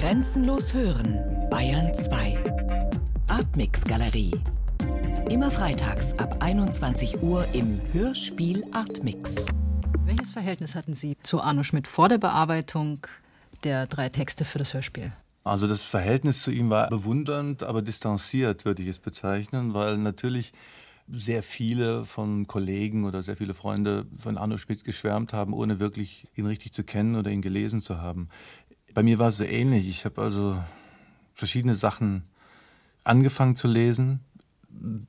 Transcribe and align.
Grenzenlos 0.00 0.72
hören, 0.72 1.18
Bayern 1.50 1.92
2. 1.92 2.38
Artmix 3.28 3.84
Galerie. 3.84 4.32
Immer 5.28 5.50
freitags 5.50 6.14
ab 6.14 6.38
21 6.40 7.22
Uhr 7.22 7.44
im 7.52 7.78
Hörspiel 7.92 8.64
Artmix. 8.72 9.44
Welches 10.06 10.30
Verhältnis 10.30 10.74
hatten 10.74 10.94
Sie 10.94 11.18
zu 11.22 11.42
Arno 11.42 11.64
Schmidt 11.64 11.86
vor 11.86 12.08
der 12.08 12.16
Bearbeitung 12.16 13.06
der 13.62 13.86
drei 13.86 14.08
Texte 14.08 14.46
für 14.46 14.58
das 14.58 14.72
Hörspiel? 14.72 15.12
Also 15.44 15.66
das 15.66 15.82
Verhältnis 15.82 16.44
zu 16.44 16.50
ihm 16.50 16.70
war 16.70 16.88
bewundernd, 16.88 17.62
aber 17.62 17.82
distanziert, 17.82 18.64
würde 18.64 18.80
ich 18.82 18.88
es 18.88 19.00
bezeichnen, 19.00 19.74
weil 19.74 19.98
natürlich 19.98 20.54
sehr 21.12 21.42
viele 21.42 22.06
von 22.06 22.46
Kollegen 22.46 23.04
oder 23.04 23.22
sehr 23.22 23.36
viele 23.36 23.52
Freunde 23.52 24.06
von 24.16 24.38
Arno 24.38 24.56
Schmidt 24.56 24.84
geschwärmt 24.84 25.34
haben, 25.34 25.52
ohne 25.52 25.78
wirklich 25.78 26.26
ihn 26.36 26.46
richtig 26.46 26.72
zu 26.72 26.84
kennen 26.84 27.16
oder 27.16 27.30
ihn 27.30 27.42
gelesen 27.42 27.82
zu 27.82 27.98
haben. 27.98 28.30
Bei 28.94 29.02
mir 29.02 29.18
war 29.18 29.28
es 29.28 29.36
so 29.36 29.44
ähnlich. 29.44 29.88
Ich 29.88 30.04
habe 30.04 30.20
also 30.20 30.62
verschiedene 31.34 31.74
Sachen 31.74 32.24
angefangen 33.04 33.56
zu 33.56 33.68
lesen, 33.68 34.20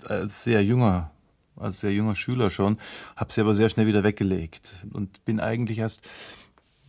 als 0.06 0.44
sehr 0.44 0.64
junger, 0.64 1.12
als 1.56 1.80
sehr 1.80 1.94
junger 1.94 2.16
Schüler 2.16 2.50
schon, 2.50 2.78
habe 3.16 3.32
sie 3.32 3.42
aber 3.42 3.56
sehr 3.56 3.70
schnell 3.70 3.88
wieder 3.88 4.04
weggelegt 4.04 4.86
und 4.94 5.24
bin 5.26 5.40
eigentlich 5.40 5.80
erst 5.80 6.08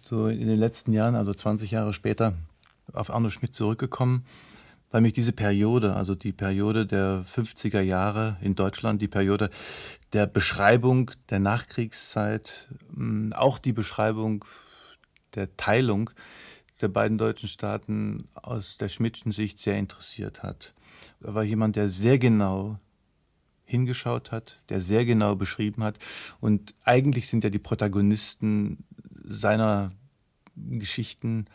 so 0.00 0.28
in 0.28 0.46
den 0.46 0.58
letzten 0.58 0.92
Jahren, 0.92 1.14
also 1.14 1.34
20 1.34 1.70
Jahre 1.70 1.92
später, 1.92 2.34
auf 2.92 3.10
Arno 3.10 3.30
Schmidt 3.30 3.54
zurückgekommen 3.54 4.24
weil 4.92 5.00
mich 5.00 5.14
diese 5.14 5.32
Periode, 5.32 5.96
also 5.96 6.14
die 6.14 6.32
Periode 6.32 6.86
der 6.86 7.24
50er 7.24 7.80
Jahre 7.80 8.36
in 8.42 8.54
Deutschland, 8.54 9.02
die 9.02 9.08
Periode 9.08 9.50
der 10.12 10.26
Beschreibung 10.26 11.10
der 11.30 11.40
Nachkriegszeit, 11.40 12.68
mm, 12.90 13.32
auch 13.32 13.58
die 13.58 13.72
Beschreibung 13.72 14.44
der 15.34 15.56
Teilung 15.56 16.10
der 16.82 16.88
beiden 16.88 17.18
deutschen 17.18 17.48
Staaten 17.48 18.28
aus 18.34 18.76
der 18.76 18.88
Schmidtschen 18.88 19.32
Sicht 19.32 19.60
sehr 19.60 19.78
interessiert 19.78 20.42
hat. 20.42 20.74
Er 21.20 21.34
war 21.34 21.42
jemand, 21.44 21.76
der 21.76 21.88
sehr 21.88 22.18
genau 22.18 22.78
hingeschaut 23.64 24.32
hat, 24.32 24.62
der 24.68 24.80
sehr 24.80 25.04
genau 25.04 25.34
beschrieben 25.34 25.82
hat. 25.82 25.98
Und 26.40 26.74
eigentlich 26.84 27.28
sind 27.28 27.44
ja 27.44 27.50
die 27.50 27.58
Protagonisten 27.58 28.84
seiner 29.24 29.92
Geschichten 30.56 31.46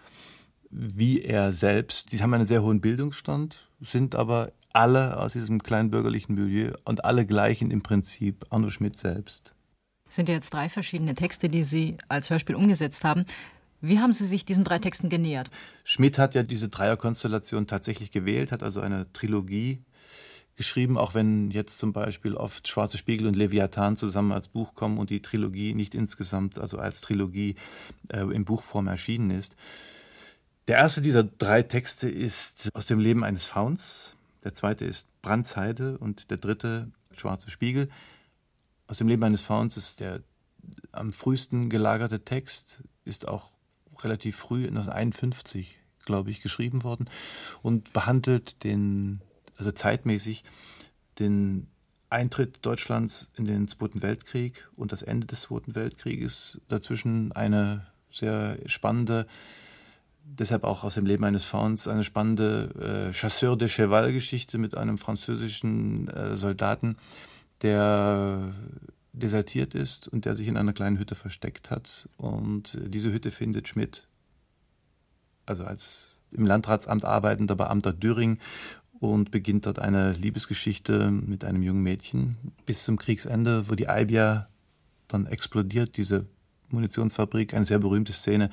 wie 0.70 1.22
er 1.22 1.54
selbst. 1.54 2.12
Die 2.12 2.22
haben 2.22 2.34
einen 2.34 2.46
sehr 2.46 2.64
hohen 2.64 2.82
Bildungsstand, 2.82 3.70
sind 3.80 4.16
aber 4.16 4.52
alle 4.74 5.20
aus 5.20 5.34
diesem 5.34 5.62
kleinbürgerlichen 5.64 6.36
Milieu 6.36 6.74
und 6.84 7.06
alle 7.06 7.26
gleichen 7.26 7.72
im 7.72 7.82
Prinzip 7.82 8.46
Arno 8.50 8.70
Schmidt 8.70 8.98
selbst. 8.98 9.54
Es 10.10 10.16
sind 10.16 10.30
ja 10.30 10.36
jetzt 10.36 10.54
drei 10.54 10.70
verschiedene 10.70 11.16
Texte, 11.16 11.50
die 11.50 11.64
Sie 11.64 11.98
als 12.08 12.30
Hörspiel 12.30 12.56
umgesetzt 12.56 13.04
haben. 13.04 13.26
Wie 13.82 14.00
haben 14.00 14.14
Sie 14.14 14.26
sich 14.26 14.46
diesen 14.46 14.64
drei 14.64 14.80
Texten 14.80 15.10
genähert? 15.10 15.50
Schmidt 15.84 16.18
hat 16.18 16.36
ja 16.36 16.44
diese 16.44 16.70
Dreierkonstellation 16.70 17.68
tatsächlich 17.68 18.12
gewählt, 18.12 18.52
hat 18.52 18.64
also 18.64 18.82
eine 18.82 19.12
Trilogie 19.14 19.84
geschrieben, 20.56 20.98
auch 20.98 21.14
wenn 21.14 21.52
jetzt 21.52 21.78
zum 21.78 21.94
Beispiel 21.94 22.34
oft 22.34 22.68
Schwarze 22.68 22.98
Spiegel 22.98 23.28
und 23.28 23.36
Leviathan 23.36 23.96
zusammen 23.96 24.32
als 24.32 24.48
Buch 24.48 24.74
kommen 24.74 24.98
und 24.98 25.12
die 25.12 25.22
Trilogie 25.22 25.76
nicht 25.76 25.94
insgesamt, 25.94 26.58
also 26.58 26.80
als 26.80 27.02
Trilogie 27.02 27.56
äh, 28.10 28.22
in 28.22 28.44
Buchform 28.44 28.88
erschienen 28.88 29.30
ist. 29.30 29.56
Der 30.68 30.78
erste 30.78 31.02
dieser 31.02 31.24
drei 31.24 31.62
Texte 31.62 32.10
ist 32.10 32.70
aus 32.74 32.88
dem 32.88 33.00
Leben 33.00 33.24
eines 33.24 33.46
Fauns, 33.46 34.16
der 34.44 34.54
zweite 34.54 34.86
ist 34.86 35.08
Brandzeide 35.22 35.98
und 36.00 36.32
der 36.32 36.38
dritte 36.38 36.92
Schwarze 37.16 37.52
Spiegel. 37.52 37.90
Aus 38.88 38.98
dem 38.98 39.08
Leben 39.08 39.24
eines 39.24 39.42
Fauns 39.42 39.78
ist 39.78 40.00
der 40.00 40.22
am 40.92 41.14
frühesten 41.14 41.70
gelagerte 41.70 42.22
Text, 42.22 42.82
ist 43.06 43.28
auch 43.28 43.52
relativ 44.04 44.36
früh, 44.36 44.68
1951, 44.68 45.78
glaube 46.06 46.32
ich, 46.32 46.42
geschrieben 46.42 46.84
worden 46.84 47.10
und 47.62 47.94
behandelt 47.94 48.64
den, 48.64 49.22
also 49.58 49.72
zeitmäßig, 49.72 50.44
den 51.20 51.68
Eintritt 52.10 52.66
Deutschlands 52.66 53.30
in 53.36 53.46
den 53.46 53.68
Zweiten 53.68 54.02
Weltkrieg 54.02 54.68
und 54.76 54.92
das 54.92 55.02
Ende 55.02 55.28
des 55.28 55.42
Zweiten 55.42 55.76
Weltkrieges. 55.76 56.62
Dazwischen 56.70 57.34
eine 57.34 57.86
sehr 58.10 58.58
spannende 58.66 59.28
deshalb 60.28 60.64
auch 60.64 60.84
aus 60.84 60.96
dem 60.96 61.06
Leben 61.06 61.24
eines 61.24 61.46
Fauns 61.46 61.88
eine 61.88 62.04
spannende 62.04 63.10
äh, 63.10 63.14
Chasseur 63.14 63.58
de 63.58 63.68
Cheval-Geschichte 63.68 64.58
mit 64.58 64.76
einem 64.76 64.98
französischen 64.98 66.08
äh, 66.10 66.36
Soldaten, 66.36 66.98
der 67.62 68.54
desertiert 69.20 69.76
ist 69.76 70.08
und 70.08 70.26
der 70.26 70.36
sich 70.36 70.48
in 70.48 70.58
einer 70.58 70.74
kleinen 70.74 71.00
Hütte 71.00 71.16
versteckt 71.16 71.72
hat. 71.72 72.10
Und 72.18 72.80
diese 72.86 73.12
Hütte 73.12 73.32
findet 73.32 73.68
Schmidt, 73.68 74.08
also 75.46 75.64
als 75.64 76.18
im 76.32 76.46
Landratsamt 76.46 77.06
arbeitender 77.06 77.56
Beamter 77.56 77.94
Düring, 77.94 78.40
und 79.00 79.32
beginnt 79.32 79.66
dort 79.66 79.80
eine 79.80 80.14
Liebesgeschichte 80.14 81.12
mit 81.12 81.44
einem 81.44 81.62
jungen 81.62 81.84
Mädchen 81.84 82.38
bis 82.66 82.84
zum 82.84 82.98
Kriegsende, 82.98 83.70
wo 83.70 83.76
die 83.76 83.88
Albia 83.88 84.48
dann 85.08 85.28
explodiert, 85.28 85.98
diese 85.98 86.26
Munitionsfabrik, 86.70 87.54
eine 87.54 87.66
sehr 87.66 87.80
berühmte 87.80 88.14
Szene, 88.14 88.50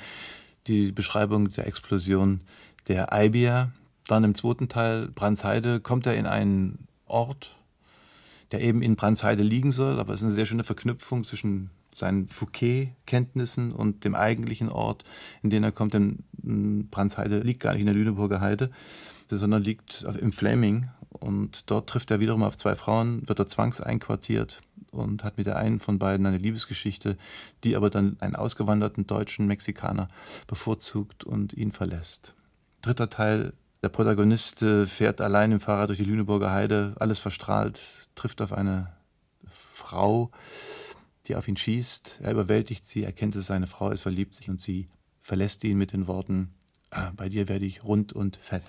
die 0.67 0.93
Beschreibung 0.93 1.51
der 1.51 1.67
Explosion 1.67 2.43
der 2.89 3.13
Aibia. 3.13 3.73
Dann 4.07 4.25
im 4.25 4.35
zweiten 4.35 4.69
Teil 4.69 5.09
Brandsheide 5.09 5.81
kommt 5.81 6.07
er 6.07 6.15
in 6.15 6.27
einen 6.27 6.89
Ort, 7.07 7.57
der 8.53 8.61
eben 8.61 8.83
in 8.83 8.97
Brandsheide 8.97 9.43
liegen 9.43 9.73
soll, 9.73 9.99
aber 9.99 10.15
es 10.15 10.21
ist 10.21 10.25
eine 10.25 10.35
sehr 10.35 10.47
schöne 10.47 10.65
Verknüpfung 10.65 11.25
zwischen 11.25 11.71
seinen 11.95 12.27
Fouquet-Kenntnissen 12.27 13.73
und 13.73 14.05
dem 14.05 14.15
eigentlichen 14.15 14.69
Ort, 14.69 15.05
in 15.43 15.51
den 15.51 15.63
er 15.63 15.73
kommt. 15.73 15.95
Denn 15.95 16.25
hm, 16.43 16.89
Brandsheide 16.91 17.41
liegt 17.41 17.61
gar 17.61 17.73
nicht 17.73 17.81
in 17.81 17.87
der 17.87 17.95
Lüneburger 17.95 18.41
Heide, 18.41 18.71
sondern 19.31 19.63
liegt 19.63 20.05
im 20.21 20.33
Flaming. 20.33 20.89
Und 21.11 21.71
dort 21.71 21.89
trifft 21.89 22.11
er 22.11 22.21
wiederum 22.21 22.43
auf 22.43 22.57
zwei 22.57 22.75
Frauen, 22.75 23.27
wird 23.29 23.39
er 23.39 23.47
zwangseinquartiert 23.47 24.61
und 24.91 25.23
hat 25.23 25.39
mit 25.39 25.47
der 25.47 25.57
einen 25.57 25.79
von 25.79 25.99
beiden 25.99 26.27
eine 26.27 26.39
Liebesgeschichte, 26.39 27.17
die 27.63 27.77
aber 27.77 27.89
dann 27.89 28.17
einen 28.21 28.35
ausgewanderten 28.37 29.07
deutschen 29.07 29.47
Mexikaner 29.47 30.09
bevorzugt 30.47 31.25
und 31.25 31.53
ihn 31.53 31.73
verlässt. 31.73 32.35
Dritter 32.83 33.11
Teil, 33.11 33.55
der 33.85 33.91
Protagonist 33.91 34.63
äh, 34.63 34.87
fährt 34.87 35.21
allein 35.21 35.53
im 35.53 35.61
Fahrrad 35.61 35.91
durch 35.91 35.99
die 35.99 36.07
Lüneburger 36.07 36.51
Heide, 36.51 36.95
alles 36.99 37.19
verstrahlt, 37.19 37.83
trifft 38.15 38.41
auf 38.41 38.55
eine 38.55 38.95
Frau, 39.53 40.31
die 41.27 41.37
auf 41.37 41.49
ihn 41.49 41.59
schießt. 41.59 42.21
Er 42.23 42.33
überwältigt 42.33 42.87
sie, 42.87 43.05
erkennt, 43.05 43.37
dass 43.37 43.45
seine 43.45 43.67
Frau 43.67 43.91
ist, 43.91 44.01
verliebt 44.01 44.35
sich 44.35 44.49
und 44.49 44.59
sie 44.59 44.89
verlässt 45.21 45.63
ihn 45.65 45.77
mit 45.77 45.93
den 45.93 46.07
Worten, 46.07 46.55
ah, 46.93 47.13
bei 47.15 47.29
dir 47.29 47.47
werde 47.47 47.67
ich 47.67 47.85
rund 47.85 48.15
und 48.15 48.37
fett. 48.37 48.63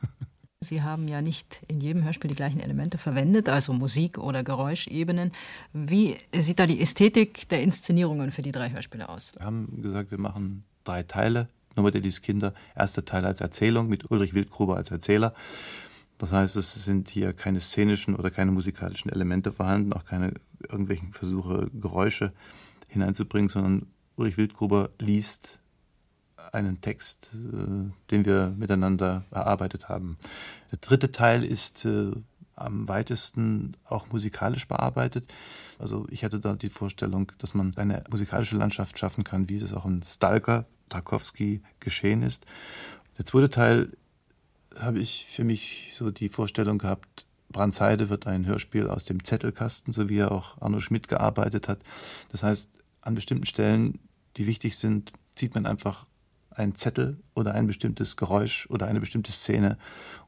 Sie 0.60 0.80
haben 0.80 1.06
ja 1.06 1.20
nicht 1.20 1.62
in 1.68 1.80
jedem 1.80 2.02
Hörspiel 2.02 2.28
die 2.28 2.34
gleichen 2.34 2.60
Elemente 2.60 2.96
verwendet, 2.96 3.50
also 3.50 3.74
Musik- 3.74 4.16
oder 4.16 4.42
Geräuschebenen. 4.42 5.30
Wie 5.74 6.16
sieht 6.34 6.58
da 6.58 6.66
die 6.66 6.80
Ästhetik 6.80 7.46
der 7.50 7.62
Inszenierungen 7.62 8.32
für 8.32 8.40
die 8.40 8.52
drei 8.52 8.70
Hörspiele 8.70 9.08
aus? 9.08 9.32
Wir 9.36 9.44
haben 9.44 9.82
gesagt, 9.82 10.10
wir 10.10 10.18
machen 10.18 10.64
drei 10.82 11.02
Teile. 11.02 11.50
Der 11.76 12.10
Kinder. 12.22 12.54
Erster 12.74 13.04
Teil 13.04 13.24
als 13.26 13.40
Erzählung 13.40 13.88
mit 13.88 14.10
Ulrich 14.10 14.34
Wildgruber 14.34 14.76
als 14.76 14.90
Erzähler. 14.90 15.34
Das 16.18 16.32
heißt, 16.32 16.56
es 16.56 16.72
sind 16.84 17.08
hier 17.08 17.32
keine 17.34 17.60
szenischen 17.60 18.16
oder 18.16 18.30
keine 18.30 18.50
musikalischen 18.50 19.10
Elemente 19.10 19.52
vorhanden, 19.52 19.92
auch 19.92 20.04
keine 20.04 20.32
irgendwelchen 20.62 21.12
Versuche, 21.12 21.70
Geräusche 21.74 22.32
hineinzubringen, 22.88 23.50
sondern 23.50 23.86
Ulrich 24.16 24.38
Wildgruber 24.38 24.90
liest 24.98 25.58
einen 26.52 26.80
Text, 26.80 27.32
äh, 27.34 27.90
den 28.10 28.24
wir 28.24 28.54
miteinander 28.56 29.24
erarbeitet 29.30 29.88
haben. 29.88 30.16
Der 30.70 30.78
dritte 30.78 31.12
Teil 31.12 31.44
ist 31.44 31.84
äh, 31.84 32.12
am 32.54 32.88
weitesten 32.88 33.76
auch 33.84 34.10
musikalisch 34.10 34.66
bearbeitet. 34.66 35.32
Also 35.78 36.06
ich 36.10 36.24
hatte 36.24 36.40
da 36.40 36.54
die 36.54 36.70
Vorstellung, 36.70 37.30
dass 37.38 37.52
man 37.52 37.76
eine 37.76 38.04
musikalische 38.10 38.56
Landschaft 38.56 38.98
schaffen 38.98 39.24
kann, 39.24 39.50
wie 39.50 39.56
es 39.56 39.74
auch 39.74 39.84
in 39.84 40.02
Stalker, 40.02 40.64
Tarkovsky 40.88 41.62
geschehen 41.80 42.22
ist. 42.22 42.46
Der 43.18 43.24
zweite 43.24 43.50
Teil 43.50 43.92
habe 44.78 44.98
ich 44.98 45.26
für 45.28 45.44
mich 45.44 45.92
so 45.94 46.10
die 46.10 46.28
Vorstellung 46.28 46.78
gehabt, 46.78 47.26
Brandsheide 47.48 48.08
wird 48.08 48.26
ein 48.26 48.46
Hörspiel 48.46 48.88
aus 48.88 49.04
dem 49.04 49.22
Zettelkasten, 49.24 49.92
so 49.92 50.08
wie 50.08 50.18
er 50.18 50.32
auch 50.32 50.60
Arno 50.60 50.80
Schmidt 50.80 51.08
gearbeitet 51.08 51.68
hat. 51.68 51.78
Das 52.30 52.42
heißt, 52.42 52.70
an 53.00 53.14
bestimmten 53.14 53.46
Stellen, 53.46 53.98
die 54.36 54.46
wichtig 54.46 54.76
sind, 54.76 55.12
zieht 55.34 55.54
man 55.54 55.66
einfach 55.66 56.06
einen 56.50 56.74
Zettel 56.74 57.18
oder 57.34 57.54
ein 57.54 57.66
bestimmtes 57.66 58.16
Geräusch 58.16 58.66
oder 58.68 58.86
eine 58.86 59.00
bestimmte 59.00 59.32
Szene 59.32 59.78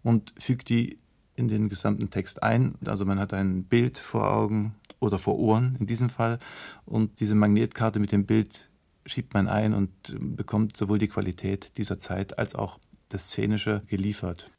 und 0.03 0.33
fügt 0.39 0.69
die 0.69 0.99
in 1.35 1.49
den 1.49 1.69
gesamten 1.69 2.11
Text 2.11 2.43
ein. 2.43 2.75
Also 2.85 3.05
man 3.05 3.19
hat 3.19 3.33
ein 3.33 3.65
Bild 3.65 3.99
vor 3.99 4.31
Augen 4.31 4.75
oder 5.01 5.19
vor 5.19 5.39
Ohren 5.39 5.77
in 5.81 5.87
diesem 5.87 6.11
Fall 6.11 6.39
und 6.85 7.21
diese 7.21 7.35
Magnetkarte 7.35 8.01
mit 8.01 8.13
dem 8.13 8.27
Bild 8.27 8.69
schiebt 9.09 9.35
man 9.35 9.49
ein 9.49 9.75
und 9.75 9.91
bekommt 10.19 10.77
sowohl 10.77 10.99
die 10.99 11.09
Qualität 11.09 11.77
dieser 11.77 11.99
Zeit 11.99 12.39
als 12.39 12.55
auch 12.55 12.79
das 13.09 13.25
Szenische 13.25 13.83
geliefert. 13.87 14.51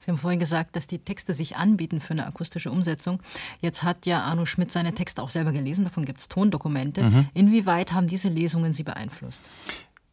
Sie 0.00 0.10
haben 0.10 0.18
vorhin 0.18 0.38
gesagt, 0.38 0.76
dass 0.76 0.86
die 0.86 1.00
Texte 1.00 1.34
sich 1.34 1.56
anbieten 1.56 2.00
für 2.00 2.12
eine 2.12 2.26
akustische 2.26 2.70
Umsetzung. 2.70 3.20
Jetzt 3.60 3.82
hat 3.82 4.06
ja 4.06 4.22
Arno 4.22 4.46
Schmidt 4.46 4.70
seine 4.70 4.94
Texte 4.94 5.22
auch 5.22 5.28
selber 5.28 5.52
gelesen, 5.52 5.84
davon 5.84 6.04
gibt 6.04 6.20
es 6.20 6.28
Tondokumente. 6.28 7.02
Mhm. 7.02 7.28
Inwieweit 7.34 7.92
haben 7.92 8.06
diese 8.06 8.28
Lesungen 8.28 8.72
Sie 8.72 8.84
beeinflusst? 8.84 9.42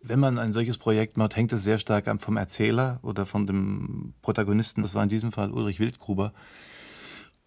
Wenn 0.02 0.20
man 0.20 0.38
ein 0.38 0.54
solches 0.54 0.78
Projekt 0.78 1.18
macht, 1.18 1.36
hängt 1.36 1.54
es 1.54 1.64
sehr 1.64 1.78
stark 1.78 2.06
vom 2.22 2.38
Erzähler 2.38 3.00
oder 3.02 3.26
von 3.26 3.48
dem 3.48 4.14
Protagonisten. 4.22 4.82
Das 4.84 4.94
war 4.94 5.04
in 5.04 5.10
diesem 5.10 5.32
Fall 5.32 5.52
Ulrich 5.52 5.80
Wildgruber. 5.80 6.34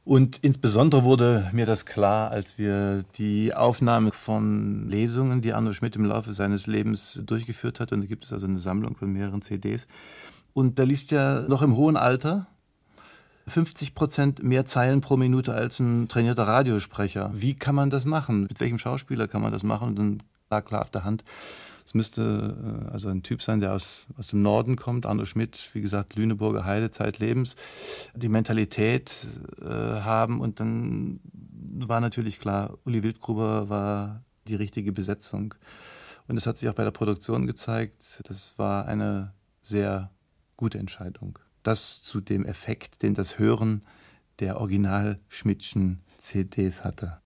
Und 0.08 0.38
insbesondere 0.40 1.05
wurde 1.05 1.50
mir 1.52 1.66
das 1.66 1.84
klar, 1.84 2.31
als 2.31 2.56
wir 2.56 3.05
die 3.19 3.52
Aufnahme 3.52 4.10
von 4.10 4.88
Lesungen, 4.88 5.43
die 5.43 5.52
Arno 5.52 5.75
Schmidt 5.75 5.96
im 5.96 6.06
Laufe 6.06 6.32
seines 6.32 6.66
Lebens 6.66 7.20
durchgeführt 7.26 7.78
hat. 7.78 7.93
Und 7.93 8.00
da 8.00 8.06
gibt 8.06 8.25
es 8.25 8.32
also 8.32 8.46
eine 8.46 8.58
Sammlung 8.58 8.96
von 8.96 9.12
mehreren 9.12 9.43
CDs. 9.43 9.87
Und 10.55 10.78
da 10.78 10.84
liest 10.84 11.12
er 11.12 11.46
noch 11.50 11.60
im 11.60 11.76
hohen 11.76 11.99
Alter 11.99 12.46
50 13.49 13.94
Prozent 13.94 14.43
mehr 14.43 14.64
Zeilen 14.64 15.02
pro 15.02 15.19
Minute 15.19 15.52
als 15.52 15.78
ein 15.78 16.08
trainierter 16.08 16.49
Radiosprecher. 16.49 17.31
Wie 17.34 17.52
kann 17.52 17.75
man 17.75 17.90
das 17.90 18.06
machen? 18.06 18.44
Mit 18.44 18.60
welchem 18.60 18.78
Schauspieler 18.78 19.28
kann 19.28 19.43
man 19.43 19.52
das 19.52 19.62
machen? 19.62 19.88
Und 19.88 19.99
dann 19.99 20.22
lag 20.49 20.64
klar 20.64 20.81
auf 20.81 20.90
der 20.90 21.05
Hand, 21.05 21.22
es 21.88 21.94
müsste 21.94 22.85
äh, 22.87 22.93
also 22.93 23.08
ein 23.08 23.23
Typ 23.23 23.40
sein, 23.40 23.61
der 23.61 23.73
aus, 23.73 24.06
aus 24.19 24.26
dem 24.26 24.43
Norden 24.43 24.76
kommt. 24.76 25.06
Arno 25.06 25.25
Schmidt, 25.25 25.70
wie 25.73 25.81
gesagt, 25.81 26.17
Lüneburger 26.17 26.67
Heide, 26.67 26.90
Zeitlebens, 26.90 27.56
die 28.14 28.29
Mentalität 28.29 29.26
äh, 29.58 29.64
haben. 29.64 30.43
Und 30.43 30.61
dann 30.61 31.19
war 31.32 32.02
natürlich 32.02 32.40
klar, 32.40 32.76
Uli 32.85 33.02
Wildgruber 33.02 33.70
war 33.70 34.23
die 34.49 34.55
richtige 34.55 34.93
Besetzung. 34.93 35.55
Und 36.26 36.37
es 36.37 36.46
hat 36.46 36.58
sich 36.58 36.69
auch 36.69 36.75
bei 36.75 36.85
der 36.85 36.90
Produktion 36.90 37.46
gezeigt, 37.46 38.20
das 38.25 38.58
war 38.58 38.84
eine 38.84 39.32
sehr 39.62 40.11
gute 40.58 40.79
Entscheidung. 40.79 41.38
Das 41.62 42.02
zu 42.02 42.20
dem 42.20 42.44
Effekt, 42.44 43.02
den 43.02 43.14
das 43.14 43.38
Hören 43.38 43.81
der 44.41 44.61
Original 44.61 45.20
Schmidtschen 45.29 46.02
CDs 46.19 46.84
hatte. 46.84 47.17